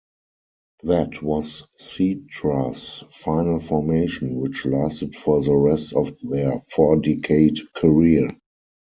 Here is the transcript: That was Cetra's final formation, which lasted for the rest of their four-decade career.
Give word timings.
That 0.81 1.21
was 1.21 1.61
Cetra's 1.79 3.03
final 3.13 3.59
formation, 3.59 4.39
which 4.39 4.65
lasted 4.65 5.15
for 5.15 5.43
the 5.43 5.53
rest 5.55 5.93
of 5.93 6.11
their 6.23 6.59
four-decade 6.71 7.59
career. 7.75 8.29